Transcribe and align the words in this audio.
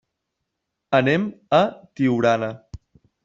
Anem 0.99 1.27
a 1.57 1.61
Tiurana. 1.99 2.53